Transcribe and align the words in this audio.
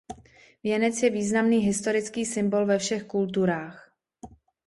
Věnec 0.63 1.03
je 1.03 1.09
významný 1.09 1.57
historický 1.57 2.25
symbol 2.25 2.65
ve 2.65 2.77
všech 2.79 3.03
kulturách. 3.07 3.93